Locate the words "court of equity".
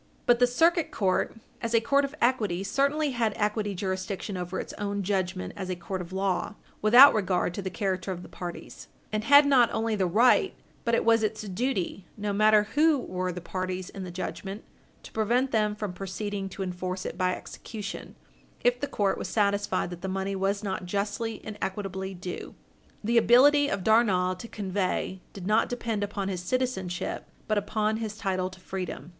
1.79-2.63